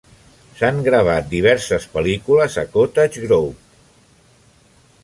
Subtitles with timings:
[0.61, 3.57] S'han gravat diverses pel·lícules a Cottage Grove.